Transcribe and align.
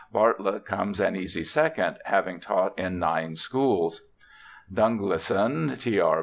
Bartlett 0.11 0.65
comes 0.65 0.99
an 0.99 1.15
easy 1.15 1.43
second, 1.43 1.97
having 2.05 2.39
taught 2.39 2.73
in 2.75 2.97
nine 2.97 3.35
schools. 3.35 4.01
Dunglison, 4.73 5.77
T. 5.79 5.99
R. 5.99 6.19